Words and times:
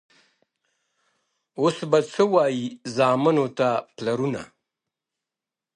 اوس 1.59 1.77
به 1.89 1.99
څه 2.11 2.23
وايي 2.33 2.65
زامنو 2.95 3.45
ته 3.57 3.67
پلرونه. 3.95 4.43